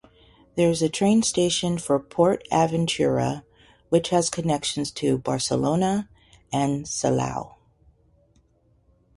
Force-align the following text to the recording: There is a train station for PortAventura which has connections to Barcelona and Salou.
There 0.55 0.71
is 0.71 0.81
a 0.81 0.89
train 0.89 1.21
station 1.21 1.77
for 1.77 1.99
PortAventura 1.99 3.43
which 3.89 4.09
has 4.09 4.31
connections 4.31 4.89
to 4.93 5.19
Barcelona 5.19 6.09
and 6.51 6.85
Salou. 6.85 7.53